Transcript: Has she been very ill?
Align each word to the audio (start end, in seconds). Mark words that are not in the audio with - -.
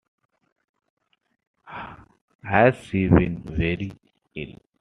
Has 2.41 2.75
she 2.77 3.07
been 3.07 3.43
very 3.43 3.91
ill? 4.33 4.57